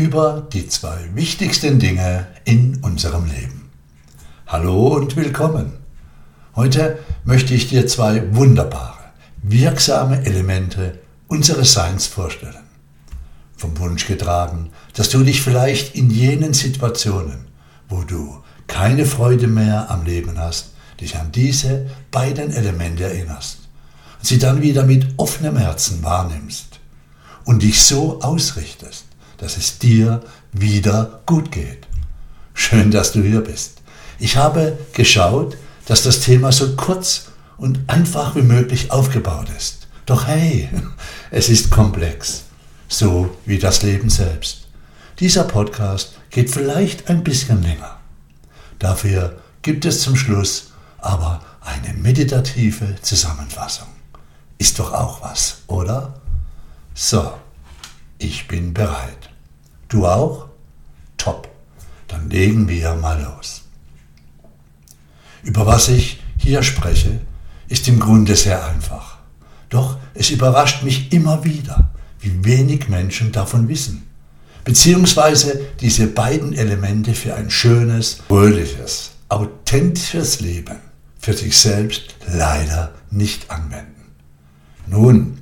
[0.00, 3.70] über die zwei wichtigsten Dinge in unserem Leben.
[4.46, 5.74] Hallo und willkommen.
[6.56, 8.98] Heute möchte ich dir zwei wunderbare,
[9.42, 12.64] wirksame Elemente unseres Seins vorstellen.
[13.58, 17.48] Vom Wunsch getragen, dass du dich vielleicht in jenen Situationen,
[17.90, 23.68] wo du keine Freude mehr am Leben hast, dich an diese beiden Elemente erinnerst
[24.18, 26.80] und sie dann wieder mit offenem Herzen wahrnimmst
[27.44, 29.09] und dich so ausrichtest,
[29.40, 30.22] dass es dir
[30.52, 31.86] wieder gut geht.
[32.54, 33.78] Schön, dass du hier bist.
[34.18, 35.56] Ich habe geschaut,
[35.86, 39.88] dass das Thema so kurz und einfach wie möglich aufgebaut ist.
[40.06, 40.68] Doch hey,
[41.30, 42.42] es ist komplex,
[42.88, 44.68] so wie das Leben selbst.
[45.18, 47.98] Dieser Podcast geht vielleicht ein bisschen länger.
[48.78, 53.88] Dafür gibt es zum Schluss aber eine meditative Zusammenfassung.
[54.58, 56.20] Ist doch auch was, oder?
[56.94, 57.32] So,
[58.18, 59.19] ich bin bereit.
[59.90, 60.46] Du auch?
[61.18, 61.48] Top.
[62.08, 63.62] Dann legen wir mal los.
[65.42, 67.20] Über was ich hier spreche,
[67.68, 69.18] ist im Grunde sehr einfach.
[69.68, 74.06] Doch es überrascht mich immer wieder, wie wenig Menschen davon wissen.
[74.64, 80.76] Beziehungsweise diese beiden Elemente für ein schönes, fröhliches, authentisches Leben
[81.18, 84.12] für sich selbst leider nicht anwenden.
[84.86, 85.38] Nun,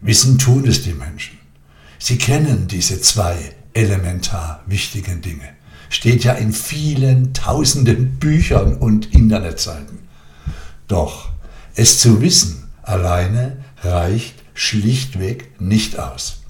[0.00, 1.38] wissen tun es die Menschen.
[1.98, 5.48] Sie kennen diese zwei elementar wichtigen Dinge.
[5.88, 9.98] Steht ja in vielen tausenden Büchern und Internetseiten.
[10.88, 11.30] Doch
[11.74, 16.42] es zu wissen alleine reicht schlichtweg nicht aus.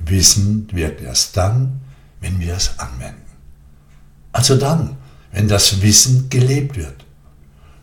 [0.00, 1.80] Wissen wirkt erst dann,
[2.20, 3.20] wenn wir es anwenden.
[4.32, 4.96] Also dann,
[5.32, 7.04] wenn das Wissen gelebt wird.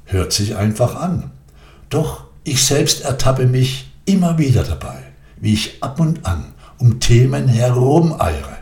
[0.05, 1.31] Hört sich einfach an.
[1.89, 5.03] Doch ich selbst ertappe mich immer wieder dabei,
[5.37, 8.57] wie ich ab und an um Themen herumeiere,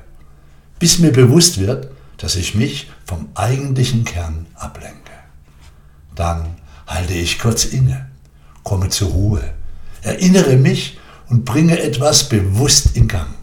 [0.80, 5.12] bis mir bewusst wird, dass ich mich vom eigentlichen Kern ablenke.
[6.16, 6.56] Dann
[6.88, 8.10] halte ich kurz inne,
[8.64, 9.54] komme zur Ruhe,
[10.02, 10.98] erinnere mich
[11.28, 13.34] und bringe etwas bewusst in Gang.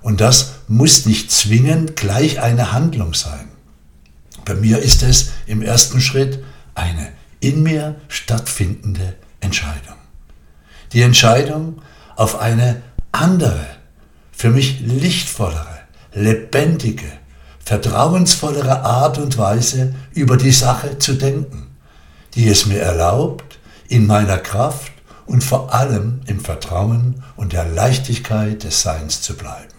[0.00, 3.48] Und das muss nicht zwingend gleich eine Handlung sein.
[4.44, 6.42] Bei mir ist es im ersten Schritt
[6.74, 9.96] eine in mir stattfindende Entscheidung
[10.92, 11.80] die Entscheidung
[12.16, 13.66] auf eine andere,
[14.30, 15.71] für mich lichtvollere,
[16.14, 17.10] lebendige,
[17.64, 21.76] vertrauensvollere Art und Weise über die Sache zu denken,
[22.34, 23.58] die es mir erlaubt,
[23.88, 24.92] in meiner Kraft
[25.26, 29.72] und vor allem im Vertrauen und der Leichtigkeit des Seins zu bleiben.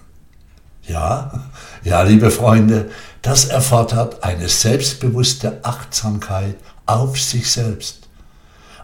[0.86, 1.50] Ja,
[1.84, 2.90] ja, liebe Freunde,
[3.22, 6.56] das erfordert eine selbstbewusste Achtsamkeit
[6.86, 8.10] auf sich selbst.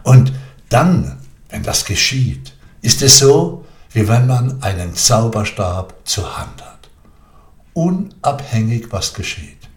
[0.02, 0.32] Und
[0.70, 6.69] dann wenn das geschieht, ist es so, wie wenn man einen Zauberstab zur Hand hat.
[7.72, 9.68] Unabhängig was geschieht,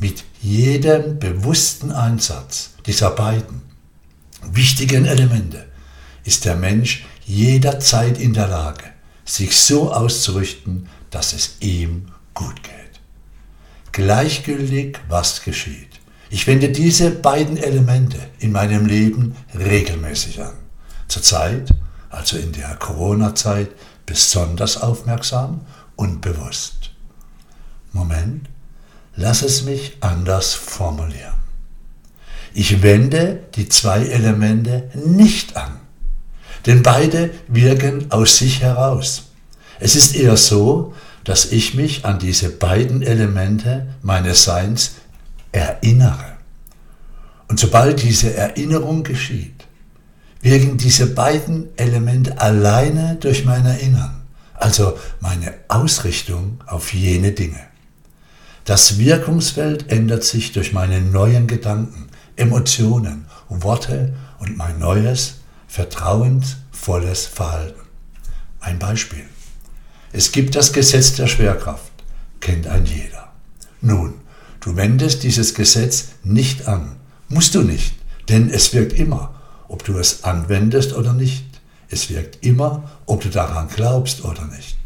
[0.00, 3.62] mit jedem bewussten Einsatz dieser beiden
[4.52, 5.66] wichtigen Elemente
[6.24, 8.84] ist der Mensch jederzeit in der Lage,
[9.24, 12.72] sich so auszurichten, dass es ihm gut geht.
[13.92, 16.00] Gleichgültig, was geschieht.
[16.30, 20.54] Ich wende diese beiden Elemente in meinem Leben regelmäßig an.
[21.08, 21.70] Zurzeit,
[22.10, 23.70] also in der Corona-Zeit,
[24.04, 25.62] besonders aufmerksam
[25.96, 26.77] und bewusst.
[27.92, 28.48] Moment,
[29.16, 31.34] lass es mich anders formulieren.
[32.54, 35.78] Ich wende die zwei Elemente nicht an,
[36.66, 39.30] denn beide wirken aus sich heraus.
[39.80, 40.94] Es ist eher so,
[41.24, 44.92] dass ich mich an diese beiden Elemente meines Seins
[45.52, 46.38] erinnere.
[47.48, 49.66] Und sobald diese Erinnerung geschieht,
[50.40, 54.22] wirken diese beiden Elemente alleine durch mein Erinnern,
[54.54, 57.67] also meine Ausrichtung auf jene Dinge.
[58.68, 65.36] Das Wirkungsfeld ändert sich durch meine neuen Gedanken, Emotionen, Worte und mein neues,
[65.68, 67.80] vertrauensvolles Verhalten.
[68.60, 69.24] Ein Beispiel.
[70.12, 71.92] Es gibt das Gesetz der Schwerkraft,
[72.40, 73.32] kennt ein jeder.
[73.80, 74.14] Nun,
[74.60, 76.96] du wendest dieses Gesetz nicht an,
[77.28, 77.94] musst du nicht,
[78.28, 79.34] denn es wirkt immer
[79.68, 81.44] ob du es anwendest oder nicht.
[81.90, 84.76] Es wirkt immer, ob du daran glaubst oder nicht.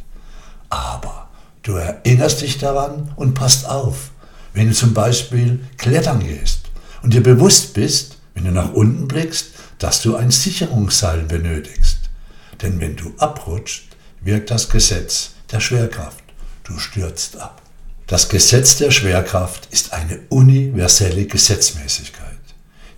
[0.69, 1.22] Aber
[1.63, 4.11] du erinnerst dich daran und passt auf,
[4.55, 6.61] wenn du zum Beispiel klettern gehst
[7.03, 9.49] und dir bewusst bist, wenn du nach unten blickst,
[9.79, 11.99] dass du ein Sicherungsseil benötigst.
[12.61, 16.23] Denn wenn du abrutscht, wirkt das Gesetz der Schwerkraft.
[16.65, 17.63] Du stürzt ab.
[18.07, 22.29] Das Gesetz der Schwerkraft ist eine universelle Gesetzmäßigkeit.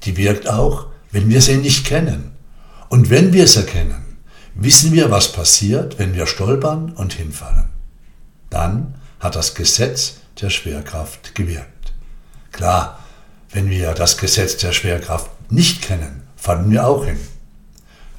[0.02, 2.32] Die wirkt auch, wenn wir sie nicht kennen.
[2.88, 4.18] Und wenn wir es erkennen,
[4.54, 7.73] wissen wir, was passiert, wenn wir stolpern und hinfallen.
[8.54, 11.92] Dann hat das Gesetz der Schwerkraft gewirkt.
[12.52, 13.00] Klar,
[13.50, 17.18] wenn wir das Gesetz der Schwerkraft nicht kennen, fallen wir auch hin.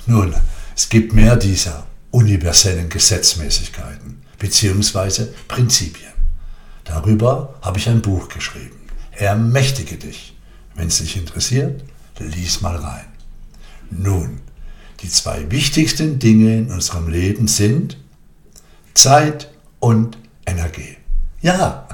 [0.06, 0.36] Nun,
[0.76, 5.28] es gibt mehr dieser universellen Gesetzmäßigkeiten bzw.
[5.48, 6.12] Prinzipien.
[6.84, 8.90] Darüber habe ich ein Buch geschrieben.
[9.12, 10.36] Ermächtige dich.
[10.76, 11.82] Wenn es dich interessiert,
[12.20, 13.08] lies mal rein.
[13.90, 14.42] Nun,
[15.00, 17.98] die zwei wichtigsten Dinge in unserem Leben sind
[18.94, 19.50] Zeit
[19.80, 20.98] und Energie.
[21.42, 21.88] Ja,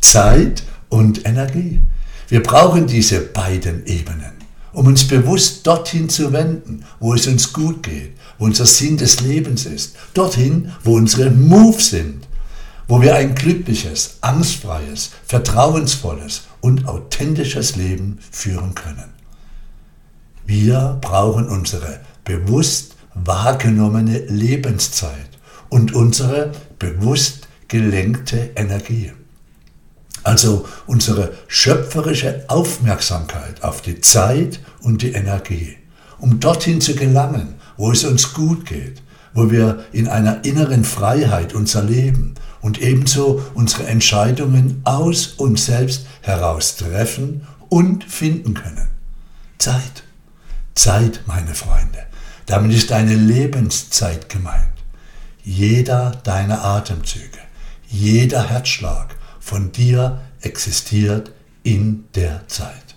[0.00, 1.80] Zeit und Energie.
[2.28, 4.32] Wir brauchen diese beiden Ebenen,
[4.72, 9.20] um uns bewusst dorthin zu wenden, wo es uns gut geht, wo unser Sinn des
[9.20, 12.26] Lebens ist, dorthin, wo unsere Moves sind,
[12.86, 19.12] wo wir ein glückliches, angstfreies, vertrauensvolles und authentisches Leben führen können.
[20.46, 25.28] Wir brauchen unsere bewusst wahrgenommene Lebenszeit
[25.68, 27.37] und unsere bewusst
[27.68, 29.12] gelenkte Energie.
[30.24, 35.76] Also unsere schöpferische Aufmerksamkeit auf die Zeit und die Energie,
[36.18, 39.00] um dorthin zu gelangen, wo es uns gut geht,
[39.32, 46.06] wo wir in einer inneren Freiheit unser Leben und ebenso unsere Entscheidungen aus uns selbst
[46.22, 48.88] heraus treffen und finden können.
[49.58, 50.02] Zeit.
[50.74, 52.06] Zeit, meine Freunde.
[52.46, 54.64] Damit ist deine Lebenszeit gemeint.
[55.42, 57.37] Jeder deiner Atemzüge,
[57.88, 61.32] jeder Herzschlag von dir existiert
[61.62, 62.96] in der Zeit.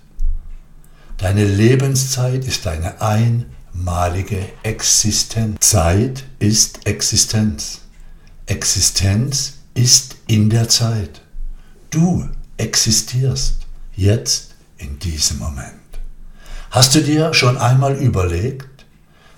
[1.17, 5.57] Deine Lebenszeit ist deine einmalige Existenz.
[5.59, 7.81] Zeit ist Existenz.
[8.47, 11.21] Existenz ist in der Zeit.
[11.89, 12.27] Du
[12.57, 15.71] existierst jetzt in diesem Moment.
[16.71, 18.85] Hast du dir schon einmal überlegt,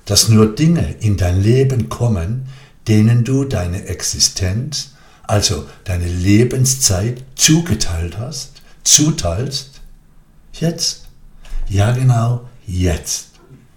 [0.05, 2.47] dass nur Dinge in dein Leben kommen,
[2.87, 4.92] denen du deine Existenz,
[5.23, 9.81] also deine Lebenszeit zugeteilt hast, zuteilst?
[10.53, 11.07] Jetzt.
[11.67, 13.29] Ja genau, jetzt.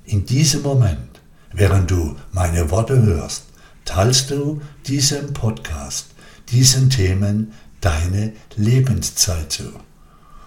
[0.05, 1.21] In diesem Moment,
[1.53, 3.45] während du meine Worte hörst,
[3.85, 6.07] teilst du diesem Podcast,
[6.51, 9.73] diesen Themen deine Lebenszeit zu.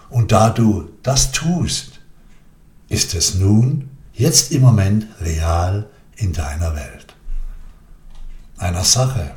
[0.10, 2.00] Und da du das tust,
[2.90, 7.16] ist es nun, jetzt im Moment real in deiner Welt.
[8.58, 9.36] Einer Sache,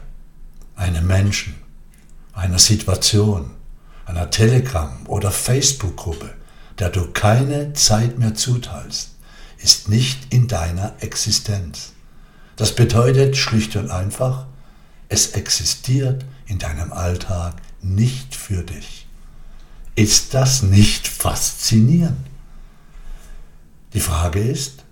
[0.83, 1.55] einem Menschen,
[2.33, 3.53] einer Situation,
[4.05, 6.35] einer Telegram- oder Facebook-Gruppe,
[6.79, 9.11] der du keine Zeit mehr zuteilst,
[9.59, 11.93] ist nicht in deiner Existenz.
[12.57, 14.47] Das bedeutet schlicht und einfach,
[15.09, 19.07] es existiert in deinem Alltag nicht für dich.
[19.95, 22.27] Ist das nicht faszinierend?
[23.95, 24.85] Die Frage ist,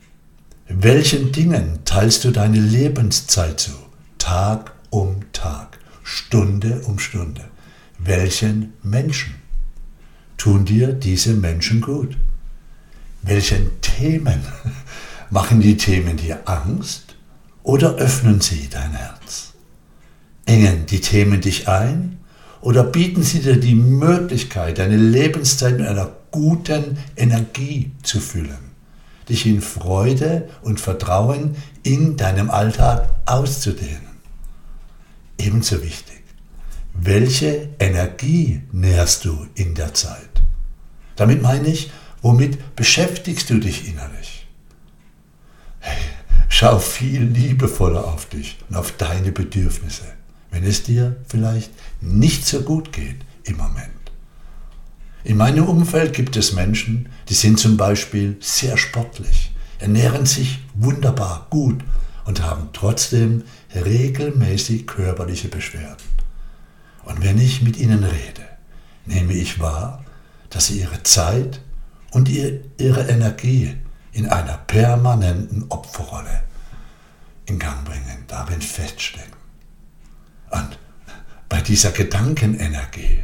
[0.68, 3.72] welchen Dingen teilst du deine Lebenszeit zu?
[4.18, 5.78] Tag um Tag,
[6.10, 7.42] Stunde um Stunde.
[7.98, 9.36] Welchen Menschen
[10.36, 12.16] tun dir diese Menschen gut?
[13.22, 14.40] Welchen Themen
[15.30, 17.14] machen die Themen dir Angst
[17.62, 19.52] oder öffnen sie dein Herz?
[20.46, 22.18] Engen die Themen dich ein
[22.60, 28.72] oder bieten sie dir die Möglichkeit, deine Lebenszeit mit einer guten Energie zu füllen,
[29.28, 31.54] dich in Freude und Vertrauen
[31.84, 34.09] in deinem Alltag auszudehnen?
[35.50, 36.22] Ebenso wichtig,
[36.94, 40.42] welche Energie nährst du in der Zeit?
[41.16, 41.90] Damit meine ich,
[42.22, 44.46] womit beschäftigst du dich innerlich?
[45.80, 45.98] Hey,
[46.52, 50.04] Schau viel liebevoller auf dich und auf deine Bedürfnisse,
[50.50, 53.88] wenn es dir vielleicht nicht so gut geht im Moment.
[55.24, 61.46] In meinem Umfeld gibt es Menschen, die sind zum Beispiel sehr sportlich, ernähren sich wunderbar
[61.50, 61.82] gut
[62.26, 66.04] und haben trotzdem regelmäßig körperliche Beschwerden.
[67.04, 68.46] Und wenn ich mit ihnen rede,
[69.06, 70.04] nehme ich wahr,
[70.50, 71.60] dass sie ihre Zeit
[72.10, 73.76] und ihre Energie
[74.12, 76.42] in einer permanenten Opferrolle
[77.46, 79.36] in Gang bringen, darin feststecken.
[80.50, 80.78] Und
[81.48, 83.20] bei dieser Gedankenenergie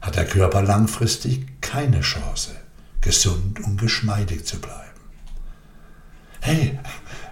[0.00, 2.56] hat der Körper langfristig keine Chance,
[3.00, 4.78] gesund und geschmeidig zu bleiben.
[6.40, 6.78] Hey,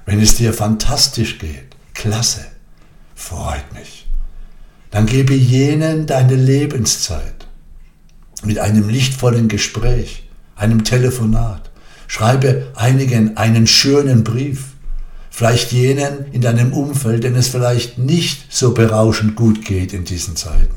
[0.07, 2.47] wenn es dir fantastisch geht, klasse,
[3.15, 4.07] freut mich.
[4.91, 7.47] Dann gebe jenen deine Lebenszeit
[8.43, 10.25] mit einem lichtvollen Gespräch,
[10.57, 11.71] einem Telefonat.
[12.07, 14.65] Schreibe einigen einen schönen Brief
[15.31, 20.37] vielleicht jenen in deinem Umfeld, denen es vielleicht nicht so berauschend gut geht in diesen
[20.37, 20.75] Zeiten.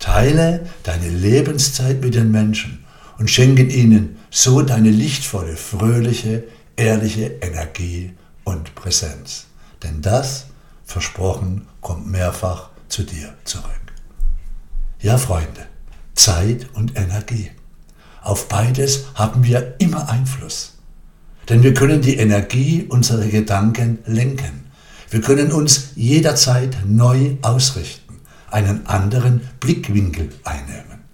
[0.00, 2.84] Teile deine Lebenszeit mit den Menschen
[3.18, 6.44] und schenke ihnen so deine lichtvolle, fröhliche,
[6.76, 8.12] ehrliche Energie
[8.44, 9.46] und Präsenz.
[9.82, 10.46] Denn das,
[10.84, 13.64] versprochen, kommt mehrfach zu dir zurück.
[15.00, 15.66] Ja, Freunde,
[16.14, 17.50] Zeit und Energie.
[18.22, 20.74] Auf beides haben wir immer Einfluss.
[21.48, 24.66] Denn wir können die Energie unserer Gedanken lenken.
[25.10, 28.20] Wir können uns jederzeit neu ausrichten,
[28.50, 31.04] einen anderen Blickwinkel einnehmen.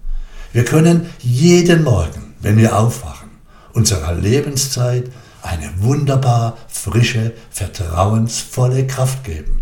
[0.51, 3.29] Wir können jeden Morgen, wenn wir aufwachen,
[3.73, 5.11] unserer Lebenszeit
[5.45, 9.61] eine wunderbar frische, vertrauensvolle Kraft geben.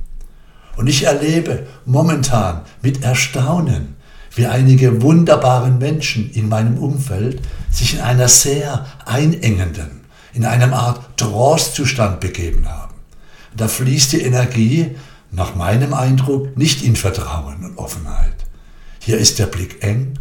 [0.75, 3.95] Und ich erlebe momentan mit Erstaunen,
[4.35, 10.01] wie einige wunderbare Menschen in meinem Umfeld sich in einer sehr einengenden,
[10.33, 12.95] in einem Art Trance-Zustand begeben haben.
[13.55, 14.95] Da fließt die Energie,
[15.33, 18.35] nach meinem Eindruck, nicht in Vertrauen und Offenheit.
[18.99, 20.19] Hier ist der Blick eng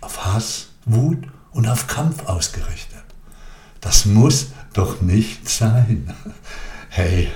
[0.00, 1.18] auf Hass, Wut
[1.52, 3.04] und auf Kampf ausgerichtet.
[3.80, 6.14] Das muss doch nicht sein.
[6.90, 7.30] Hey,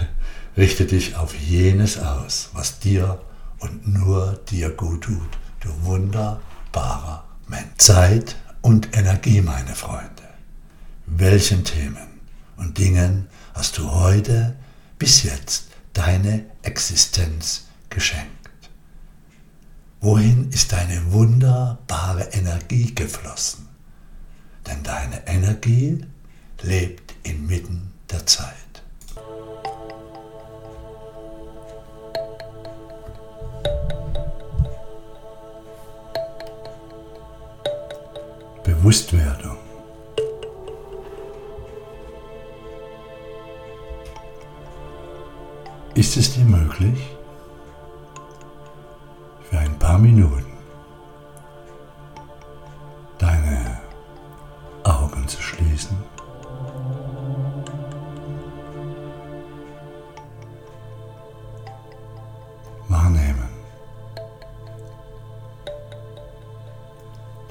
[0.57, 3.21] richte dich auf jenes aus, was dir
[3.59, 7.65] und nur dir gut tut, du wunderbarer Mensch.
[7.79, 10.23] Zeit und Energie, meine Freunde.
[11.07, 12.21] Welchen Themen
[12.57, 14.57] und Dingen hast du heute
[14.99, 18.29] bis jetzt deine Existenz geschenkt?
[20.01, 23.69] Wohin ist deine wunderbare Energie geflossen?
[24.67, 26.05] Denn deine Energie
[26.63, 28.55] lebt inmitten der Zeit.
[38.65, 39.57] Bewusstwerdung.
[45.95, 47.17] Ist es dir möglich,
[49.51, 50.48] für ein paar Minuten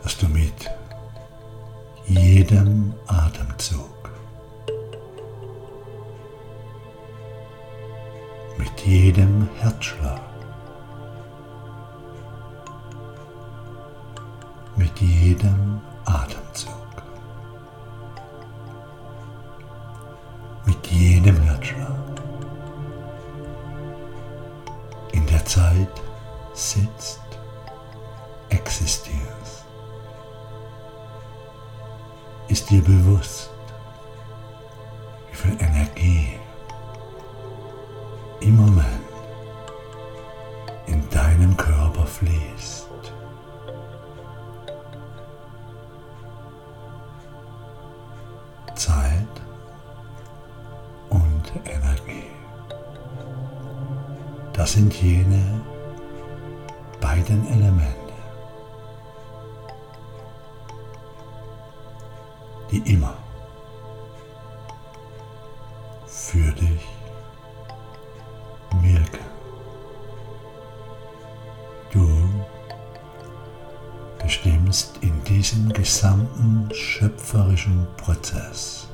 [0.08, 0.72] dass du mit
[2.06, 4.10] jedem Atemzug
[8.58, 10.22] mit jedem Herzschlag,
[14.78, 15.82] mit jedem
[54.68, 55.62] Das sind jene
[57.00, 58.14] beiden Elemente,
[62.70, 63.14] die immer
[66.06, 66.86] für dich
[68.82, 69.26] wirken.
[71.94, 72.30] Du
[74.22, 78.90] bestimmst in diesem gesamten schöpferischen Prozess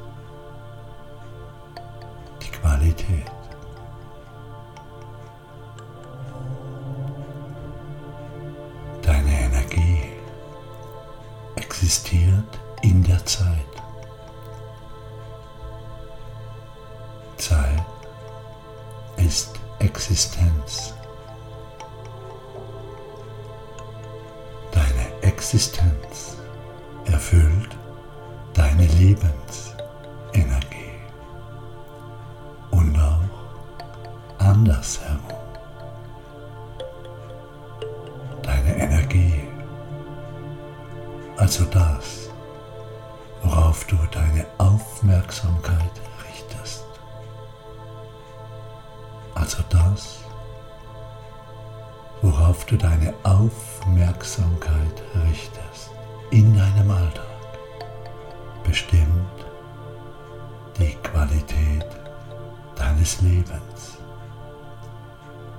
[2.43, 3.42] die Qualität.
[12.83, 13.47] In der Zeit.
[17.37, 17.85] Zeit
[19.17, 20.93] ist Existenz.
[24.71, 26.12] Deine Existenz
[45.13, 46.85] Aufmerksamkeit richtest.
[49.35, 50.23] Also das,
[52.23, 55.91] worauf du deine Aufmerksamkeit richtest
[56.31, 57.25] in deinem Alltag,
[58.63, 59.45] bestimmt
[60.79, 61.85] die Qualität
[62.75, 63.99] deines Lebens,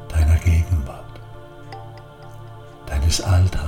[0.09, 1.21] deiner Gegenwart,
[2.87, 3.64] deines Alltages.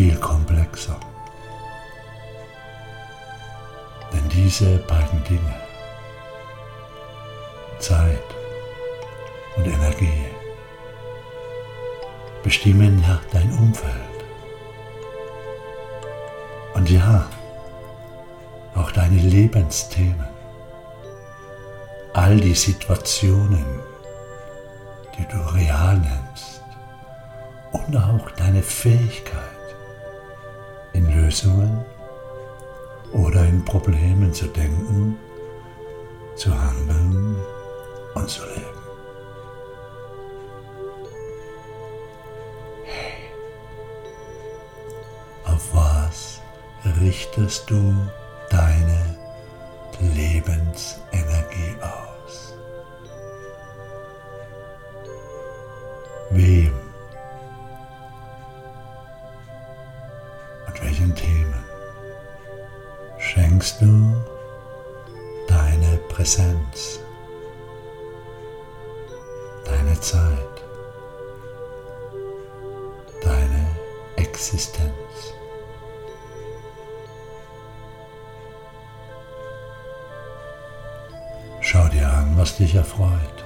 [0.00, 0.98] Viel komplexer.
[4.10, 5.56] Denn diese beiden Dinge,
[7.80, 8.28] Zeit
[9.56, 10.24] und Energie,
[12.42, 14.18] bestimmen ja dein Umfeld.
[16.72, 17.26] Und ja,
[18.74, 20.30] auch deine Lebensthemen,
[22.14, 23.66] all die Situationen,
[25.18, 26.62] die du real nennst
[27.72, 29.49] und auch deine Fähigkeit
[31.30, 31.84] Lösungen
[33.12, 35.16] oder in Problemen zu denken,
[36.34, 37.36] zu handeln
[38.16, 38.82] und zu leben.
[42.82, 43.30] Hey,
[45.44, 46.40] auf was
[47.00, 47.94] richtest du
[48.50, 49.16] deine
[50.00, 51.99] Lebensenergie aus?
[69.90, 70.62] Deine Zeit,
[73.22, 73.66] deine
[74.16, 74.94] Existenz?
[81.60, 83.44] Schau dir an, was dich erfreut.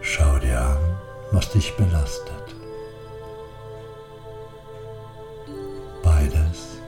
[0.00, 0.98] Schau dir an,
[1.32, 2.54] was dich belastet.
[6.02, 6.78] Beides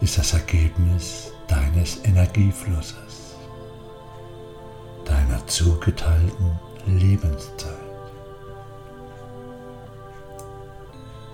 [0.00, 3.23] ist das Ergebnis deines Energieflusses,
[5.54, 7.78] zugeteilten Lebenszeit.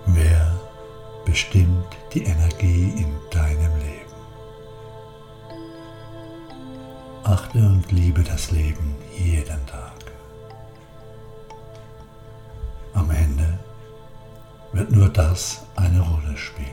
[0.05, 0.59] Wer
[1.25, 4.13] bestimmt die Energie in deinem Leben?
[7.23, 10.11] Achte und liebe das Leben jeden Tag.
[12.93, 13.57] Am Ende
[14.71, 16.67] wird nur das eine Rolle spielen.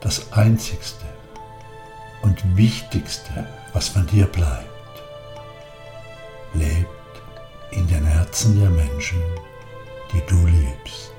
[0.00, 1.15] Das Einzigste
[2.26, 4.66] und Wichtigste, was von dir bleibt,
[6.54, 6.88] lebt
[7.70, 9.22] in den Herzen der Menschen,
[10.12, 11.12] die du liebst.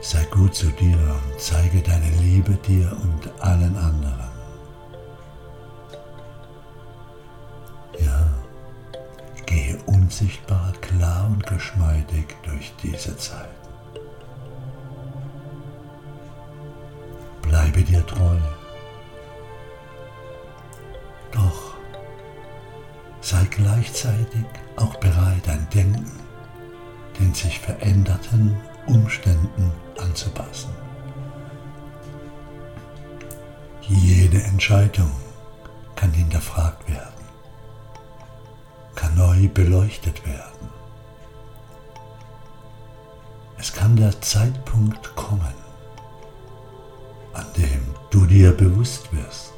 [0.00, 4.32] Sei gut zu dir und zeige deine Liebe dir und allen anderen.
[8.00, 8.28] Ja,
[9.46, 13.61] gehe unsichtbar, klar und geschmeidig durch diese Zeit.
[17.72, 18.36] Bleibe dir treu.
[21.30, 21.74] Doch
[23.22, 24.44] sei gleichzeitig
[24.76, 26.22] auch bereit, ein Denken
[27.18, 28.56] den sich veränderten
[28.86, 30.70] Umständen anzupassen.
[33.82, 35.10] Jede Entscheidung
[35.94, 37.24] kann hinterfragt werden,
[38.94, 40.70] kann neu beleuchtet werden.
[43.58, 45.61] Es kann der Zeitpunkt kommen,
[47.32, 49.52] an dem du dir bewusst wirst,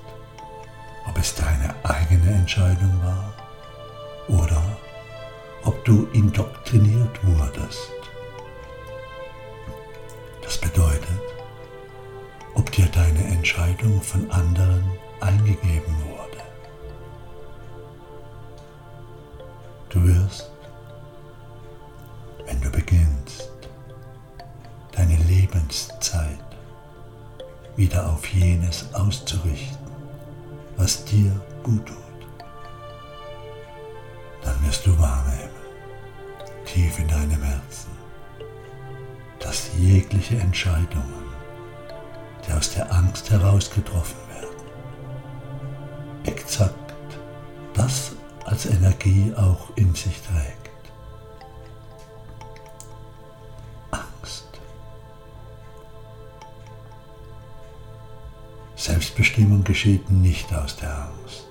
[1.09, 3.35] ob es deine eigene Entscheidung war
[4.29, 4.63] oder
[5.65, 7.91] ob du indoktriniert wurdest
[10.45, 11.21] das bedeutet,
[12.55, 14.85] ob dir deine Entscheidung von anderen
[15.21, 16.14] eingegeben wurde.
[28.75, 29.79] Jenes auszurichten,
[30.77, 31.31] was dir
[31.63, 31.97] gut tut,
[34.43, 35.51] dann wirst du wahrnehmen,
[36.65, 37.91] tief in deinem Herzen,
[39.39, 41.25] dass jegliche Entscheidungen,
[42.47, 44.67] die aus der Angst heraus getroffen werden,
[46.25, 46.75] exakt
[47.75, 48.13] das
[48.45, 50.64] als Energie auch in sich trägt.
[59.15, 61.47] Selbstbestimmung geschieht nicht aus der Angst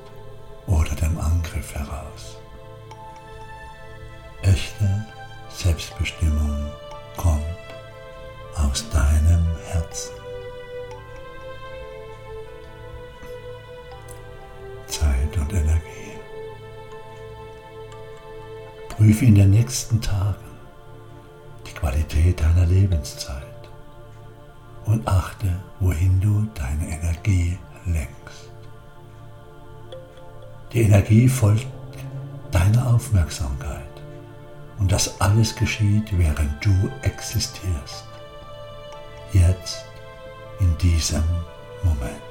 [0.68, 2.38] oder dem Angriff heraus.
[4.42, 5.06] Echte
[5.50, 6.70] Selbstbestimmung
[7.16, 7.42] kommt
[8.58, 10.12] aus deinem Herzen.
[14.88, 16.20] Zeit und Energie.
[18.90, 20.52] Prüfe in den nächsten Tagen
[21.66, 23.53] die Qualität deiner Lebenszeit
[24.94, 25.48] und achte,
[25.80, 28.52] wohin du deine Energie lenkst.
[30.72, 31.66] Die Energie folgt
[32.52, 33.94] deiner Aufmerksamkeit
[34.78, 38.06] und das alles geschieht, während du existierst
[39.32, 39.84] jetzt
[40.60, 41.24] in diesem
[41.84, 42.22] Moment.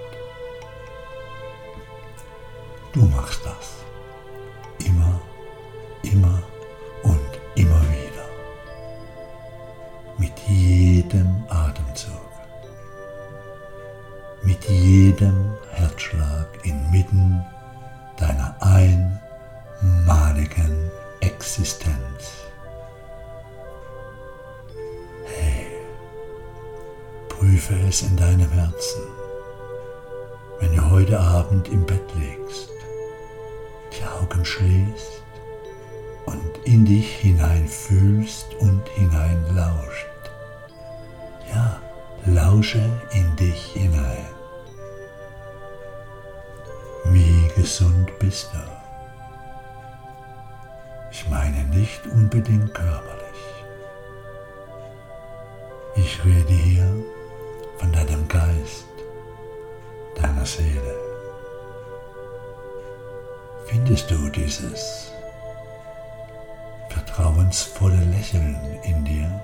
[2.92, 4.86] Du machst das.
[4.86, 5.20] Immer,
[15.22, 17.44] jedem Herzschlag inmitten
[18.16, 18.56] deiner
[19.84, 22.48] einmaligen Existenz.
[25.24, 25.68] Hey,
[27.28, 29.02] prüfe es in deinem Herzen,
[30.60, 32.70] wenn du heute Abend im Bett legst,
[33.92, 35.22] die Augen schließt
[36.26, 40.08] und in dich hinein fühlst und hinein lauscht.
[41.54, 41.80] Ja,
[42.26, 42.82] lausche
[43.12, 44.41] in dich hinein.
[47.62, 48.58] Gesund bist du?
[51.12, 53.42] Ich meine nicht unbedingt körperlich.
[55.94, 56.92] Ich rede hier
[57.78, 58.88] von deinem Geist,
[60.16, 60.96] deiner Seele.
[63.66, 65.12] Findest du dieses
[66.88, 69.40] vertrauensvolle Lächeln in dir?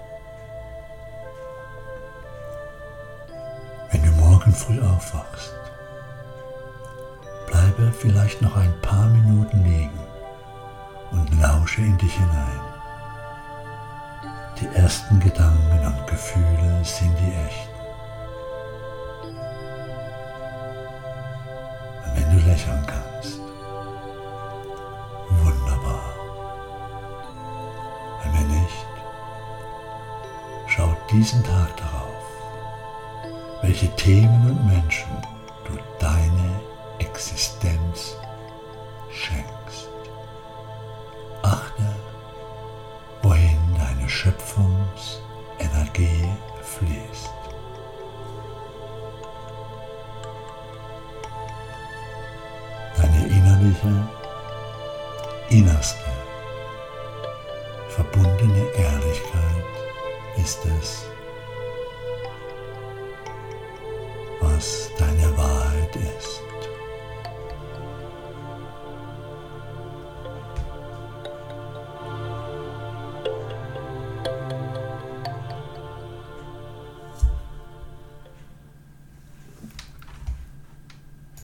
[3.93, 5.55] Wenn du morgen früh aufwachst,
[7.79, 9.99] bleibe vielleicht noch ein paar Minuten liegen
[11.12, 12.61] und lausche in dich hinein.
[14.61, 17.79] Die ersten Gedanken und Gefühle sind die echten.
[22.05, 23.38] Und wenn du lächeln kannst,
[25.31, 26.14] wunderbar.
[28.25, 28.87] Und wenn nicht,
[30.67, 32.25] schau diesen Tag darauf,
[33.62, 35.38] welche Themen und Menschen
[39.19, 39.91] schenkst.
[41.43, 41.95] Achte,
[43.23, 46.29] wohin deine Schöpfungsenergie
[46.63, 47.35] fließt.
[52.97, 54.09] Deine innerliche,
[55.51, 55.99] innerste,
[57.89, 58.58] verbundene